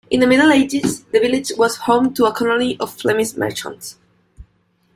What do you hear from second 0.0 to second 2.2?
In the Middle Ages, the village was home